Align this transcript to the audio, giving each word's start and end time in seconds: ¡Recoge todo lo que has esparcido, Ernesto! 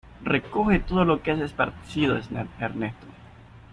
¡Recoge 0.23 0.79
todo 0.79 1.05
lo 1.05 1.21
que 1.21 1.29
has 1.29 1.39
esparcido, 1.41 2.17
Ernesto! 2.59 3.05